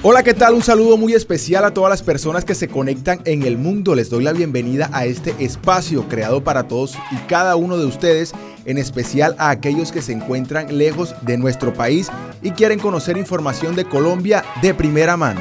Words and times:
Hola, 0.00 0.22
¿qué 0.22 0.32
tal? 0.32 0.54
Un 0.54 0.62
saludo 0.62 0.96
muy 0.96 1.14
especial 1.14 1.64
a 1.64 1.74
todas 1.74 1.90
las 1.90 2.04
personas 2.04 2.44
que 2.44 2.54
se 2.54 2.68
conectan 2.68 3.20
en 3.24 3.42
el 3.42 3.58
mundo. 3.58 3.96
Les 3.96 4.08
doy 4.08 4.22
la 4.22 4.32
bienvenida 4.32 4.88
a 4.92 5.06
este 5.06 5.34
espacio 5.40 6.08
creado 6.08 6.44
para 6.44 6.68
todos 6.68 6.96
y 7.10 7.16
cada 7.26 7.56
uno 7.56 7.76
de 7.76 7.84
ustedes, 7.84 8.32
en 8.64 8.78
especial 8.78 9.34
a 9.38 9.50
aquellos 9.50 9.90
que 9.90 10.00
se 10.00 10.12
encuentran 10.12 10.78
lejos 10.78 11.16
de 11.22 11.36
nuestro 11.36 11.74
país 11.74 12.10
y 12.42 12.52
quieren 12.52 12.78
conocer 12.78 13.16
información 13.16 13.74
de 13.74 13.86
Colombia 13.86 14.44
de 14.62 14.72
primera 14.72 15.16
mano. 15.16 15.40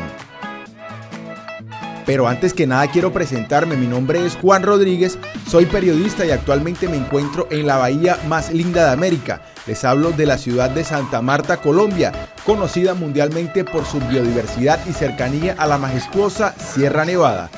Pero 2.08 2.26
antes 2.26 2.54
que 2.54 2.66
nada 2.66 2.88
quiero 2.88 3.12
presentarme, 3.12 3.76
mi 3.76 3.86
nombre 3.86 4.26
es 4.26 4.38
Juan 4.38 4.64
Rodríguez, 4.64 5.20
soy 5.46 5.66
periodista 5.66 6.26
y 6.26 6.32
actualmente 6.32 6.88
me 6.88 6.96
encuentro 6.96 7.50
en 7.52 7.68
la 7.68 7.76
bahía 7.76 8.18
más 8.30 8.54
linda 8.54 8.86
de 8.86 8.92
América. 8.92 9.42
Les 9.68 9.84
hablo 9.84 10.12
de 10.12 10.26
la 10.26 10.38
ciudad 10.38 10.70
de 10.70 10.86
Santa 10.86 11.22
Marta, 11.22 11.58
Colombia, 11.58 12.14
conocida 12.46 12.94
mundialmente 12.94 13.66
por 13.66 13.84
su 13.84 14.00
biodiversidad 14.00 14.80
y 14.88 14.94
cercanía 14.94 15.56
a 15.58 15.68
la 15.68 15.78
majestuosa 15.78 16.56
Sierra 16.58 17.04
Nevada. 17.04 17.50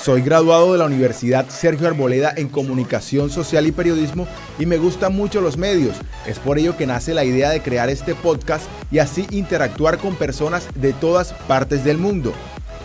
Soy 0.00 0.22
graduado 0.22 0.74
de 0.74 0.78
la 0.78 0.84
Universidad 0.84 1.48
Sergio 1.48 1.88
Arboleda 1.88 2.32
en 2.36 2.48
Comunicación 2.48 3.30
Social 3.30 3.66
y 3.66 3.72
Periodismo 3.72 4.28
y 4.60 4.66
me 4.66 4.78
gustan 4.78 5.16
mucho 5.16 5.40
los 5.40 5.56
medios. 5.56 5.96
Es 6.24 6.38
por 6.38 6.56
ello 6.56 6.76
que 6.76 6.86
nace 6.86 7.14
la 7.14 7.24
idea 7.24 7.50
de 7.50 7.62
crear 7.62 7.90
este 7.90 8.14
podcast 8.14 8.64
y 8.92 9.00
así 9.00 9.26
interactuar 9.30 9.98
con 9.98 10.14
personas 10.14 10.68
de 10.76 10.92
todas 10.92 11.32
partes 11.32 11.82
del 11.82 11.98
mundo. 11.98 12.32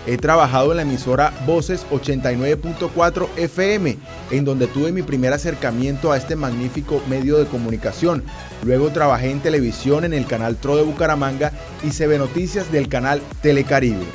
He 0.06 0.18
trabajado 0.18 0.72
en 0.72 0.78
la 0.78 0.84
emisora 0.84 1.34
Voces 1.46 1.86
89.4 1.90 3.30
FM, 3.38 3.98
en 4.32 4.44
donde 4.44 4.68
tuve 4.68 4.92
mi 4.92 5.02
primer 5.02 5.32
acercamiento 5.32 6.12
a 6.12 6.18
este 6.18 6.36
magnífico 6.36 7.02
medio 7.08 7.38
de 7.38 7.46
comunicación. 7.46 8.22
Luego 8.66 8.90
trabajé 8.90 9.32
en 9.32 9.40
televisión 9.40 10.04
en 10.04 10.14
el 10.14 10.26
canal 10.26 10.58
TRO 10.58 10.76
de 10.76 10.84
Bucaramanga 10.84 11.54
y 11.84 11.92
CB 11.92 12.18
Noticias 12.18 12.70
del 12.70 12.90
canal 12.90 13.22
Telecaribe. 13.42 14.06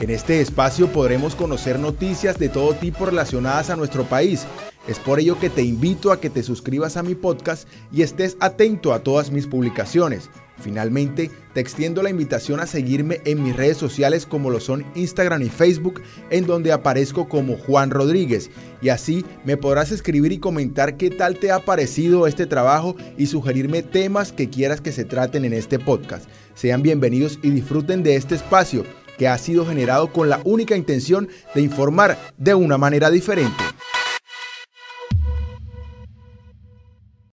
En 0.00 0.10
este 0.10 0.42
espacio 0.42 0.88
podremos 0.88 1.34
conocer 1.34 1.78
noticias 1.78 2.38
de 2.38 2.50
todo 2.50 2.74
tipo 2.74 3.06
relacionadas 3.06 3.70
a 3.70 3.76
nuestro 3.76 4.04
país. 4.04 4.46
Es 4.86 4.98
por 4.98 5.18
ello 5.18 5.38
que 5.38 5.48
te 5.48 5.62
invito 5.62 6.12
a 6.12 6.20
que 6.20 6.28
te 6.28 6.42
suscribas 6.42 6.98
a 6.98 7.02
mi 7.02 7.14
podcast 7.14 7.68
y 7.90 8.02
estés 8.02 8.36
atento 8.40 8.92
a 8.92 8.98
todas 8.98 9.30
mis 9.30 9.46
publicaciones. 9.46 10.28
Finalmente, 10.62 11.30
te 11.54 11.60
extiendo 11.60 12.02
la 12.02 12.10
invitación 12.10 12.60
a 12.60 12.66
seguirme 12.66 13.20
en 13.24 13.42
mis 13.42 13.56
redes 13.56 13.76
sociales 13.76 14.26
como 14.26 14.48
lo 14.48 14.60
son 14.60 14.84
Instagram 14.94 15.42
y 15.42 15.48
Facebook, 15.48 16.00
en 16.30 16.46
donde 16.46 16.72
aparezco 16.72 17.28
como 17.28 17.56
Juan 17.56 17.90
Rodríguez. 17.90 18.50
Y 18.80 18.88
así 18.90 19.24
me 19.44 19.56
podrás 19.56 19.90
escribir 19.90 20.32
y 20.32 20.38
comentar 20.38 20.96
qué 20.96 21.10
tal 21.10 21.36
te 21.38 21.50
ha 21.50 21.58
parecido 21.58 22.26
este 22.26 22.46
trabajo 22.46 22.96
y 23.18 23.26
sugerirme 23.26 23.82
temas 23.82 24.32
que 24.32 24.48
quieras 24.48 24.80
que 24.80 24.92
se 24.92 25.04
traten 25.04 25.44
en 25.44 25.52
este 25.52 25.78
podcast. 25.78 26.26
Sean 26.54 26.82
bienvenidos 26.82 27.38
y 27.42 27.50
disfruten 27.50 28.02
de 28.02 28.16
este 28.16 28.36
espacio 28.36 28.84
que 29.18 29.28
ha 29.28 29.36
sido 29.38 29.66
generado 29.66 30.12
con 30.12 30.28
la 30.28 30.40
única 30.44 30.76
intención 30.76 31.28
de 31.54 31.62
informar 31.62 32.18
de 32.38 32.54
una 32.54 32.78
manera 32.78 33.10
diferente. 33.10 33.62